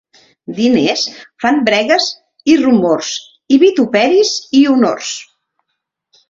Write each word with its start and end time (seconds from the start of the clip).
Diners 0.59 1.01
fan 1.43 1.59
bregues 1.67 2.07
i 2.53 2.55
rumors 2.63 3.11
i 3.57 3.61
vituperis 3.65 4.33
i 4.63 4.63
honors. 4.73 5.13